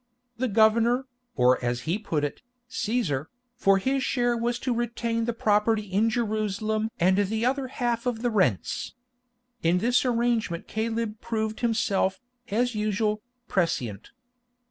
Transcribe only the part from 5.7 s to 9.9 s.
in Jerusalem and the other half of the rents. In